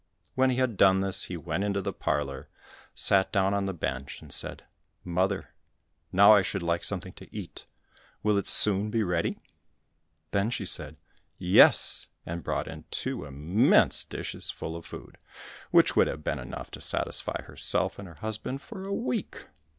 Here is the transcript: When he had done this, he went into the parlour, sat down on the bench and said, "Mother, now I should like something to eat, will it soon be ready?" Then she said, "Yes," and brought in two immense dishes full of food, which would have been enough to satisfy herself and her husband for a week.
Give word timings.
When 0.33 0.49
he 0.49 0.55
had 0.55 0.77
done 0.77 1.01
this, 1.01 1.25
he 1.25 1.37
went 1.37 1.63
into 1.63 1.79
the 1.79 1.93
parlour, 1.93 2.49
sat 2.95 3.31
down 3.31 3.53
on 3.53 3.67
the 3.67 3.71
bench 3.75 4.19
and 4.19 4.33
said, 4.33 4.63
"Mother, 5.03 5.53
now 6.11 6.31
I 6.33 6.41
should 6.41 6.63
like 6.63 6.83
something 6.83 7.13
to 7.13 7.29
eat, 7.31 7.67
will 8.23 8.35
it 8.39 8.47
soon 8.47 8.89
be 8.89 9.03
ready?" 9.03 9.37
Then 10.31 10.49
she 10.49 10.65
said, 10.65 10.97
"Yes," 11.37 12.07
and 12.25 12.43
brought 12.43 12.67
in 12.67 12.85
two 12.89 13.25
immense 13.25 14.03
dishes 14.03 14.49
full 14.49 14.75
of 14.75 14.87
food, 14.87 15.19
which 15.69 15.95
would 15.95 16.07
have 16.07 16.23
been 16.23 16.39
enough 16.39 16.71
to 16.71 16.81
satisfy 16.81 17.39
herself 17.43 17.99
and 17.99 18.07
her 18.07 18.15
husband 18.15 18.59
for 18.63 18.83
a 18.87 18.91
week. 18.91 19.45